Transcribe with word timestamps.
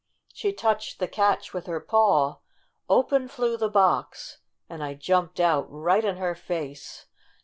She 0.33 0.51
touched 0.51 0.97
the 0.97 1.07
catch 1.07 1.53
with 1.53 1.67
her 1.67 1.79
paw, 1.79 2.39
open 2.89 3.27
flew 3.27 3.55
the 3.55 3.69
box, 3.69 4.39
and 4.67 4.83
I 4.83 4.95
jumped 4.95 5.39
out 5.39 5.67
right 5.71 6.03
in 6.03 6.17
her 6.17 6.33
face 6.33 7.05